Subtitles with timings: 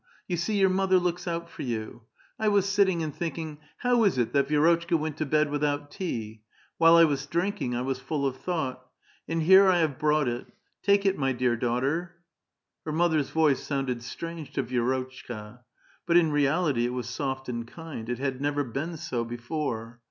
[0.27, 2.01] You see your mother looks out for you.
[2.39, 5.91] I was sitting and thinking, ^ How is it that Vi^rotchka went to bed without
[5.91, 6.41] tea?'
[6.79, 8.83] While I was drinking 1 was full of thought.
[9.27, 10.47] And here I have brought it.
[10.81, 12.11] Take it, my dear daughter [vioya dotclika milaia\,*^
[12.85, 15.59] Her mother's voice sounded strange to Vi^rotchka;
[16.07, 19.99] but in reality, it was soft and kind; it had never been so before.